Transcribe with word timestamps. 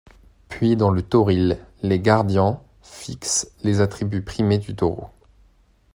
Puis 0.49 0.75
dans 0.75 0.89
le 0.89 1.03
toril, 1.03 1.59
les 1.83 1.99
gardians 1.99 2.63
fixent 2.81 3.51
les 3.61 3.81
attributs 3.81 4.23
primés 4.23 4.57
du 4.57 4.75
taureau. 4.75 5.09